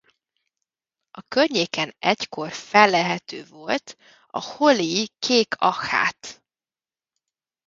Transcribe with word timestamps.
A 1.11 1.21
környéken 1.21 1.95
egykor 1.99 2.51
fellelhető 2.51 3.45
volt 3.45 3.97
a 4.27 4.41
holley-i 4.43 5.09
kék 5.19 5.53
achát. 5.57 6.41